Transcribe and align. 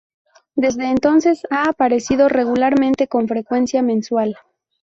Desde 0.55 0.89
entonces 0.89 1.43
ha 1.51 1.69
aparecido 1.69 2.27
regularmente 2.27 3.07
con 3.07 3.27
frecuencia 3.27 3.83
mensual. 3.83 4.35